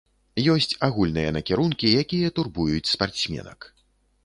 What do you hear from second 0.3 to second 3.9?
Ёсць агульныя накірункі, якія турбуюць спартсменак.